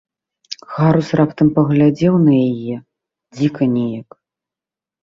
Гарус 0.77 1.09
раптам 1.21 1.47
паглядзеў 1.57 2.15
на 2.25 2.33
яе 2.49 2.75
дзіка 3.37 3.63
нейк. 3.77 4.09